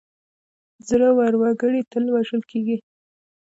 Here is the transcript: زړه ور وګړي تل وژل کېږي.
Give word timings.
زړه 0.87 1.09
ور 1.17 1.33
وګړي 1.41 1.81
تل 1.91 2.05
وژل 2.13 2.41
کېږي. 2.51 2.77